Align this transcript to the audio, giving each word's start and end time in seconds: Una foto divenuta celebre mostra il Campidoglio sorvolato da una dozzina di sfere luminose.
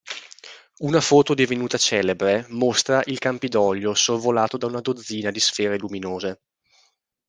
Una 0.87 0.99
foto 0.99 1.35
divenuta 1.35 1.77
celebre 1.77 2.47
mostra 2.49 3.03
il 3.05 3.19
Campidoglio 3.19 3.93
sorvolato 3.93 4.57
da 4.57 4.65
una 4.65 4.81
dozzina 4.81 5.29
di 5.29 5.39
sfere 5.39 5.77
luminose. 5.77 6.39